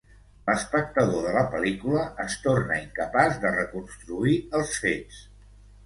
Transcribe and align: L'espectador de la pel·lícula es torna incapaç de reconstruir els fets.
L'espectador 0.45 1.19
de 1.27 1.33
la 1.35 1.43
pel·lícula 1.51 2.07
es 2.25 2.39
torna 2.47 2.81
incapaç 2.87 3.39
de 3.47 3.55
reconstruir 3.61 4.39
els 4.63 4.77
fets. 4.87 5.27